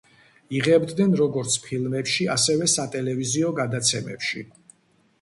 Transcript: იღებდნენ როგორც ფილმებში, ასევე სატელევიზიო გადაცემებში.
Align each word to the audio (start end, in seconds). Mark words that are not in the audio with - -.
იღებდნენ 0.59 1.13
როგორც 1.19 1.59
ფილმებში, 1.67 2.27
ასევე 2.39 2.73
სატელევიზიო 2.79 3.55
გადაცემებში. 3.63 4.47